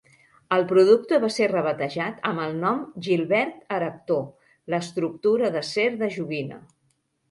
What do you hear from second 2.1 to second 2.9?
amb el nom